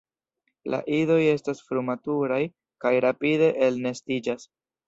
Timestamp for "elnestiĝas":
3.69-4.53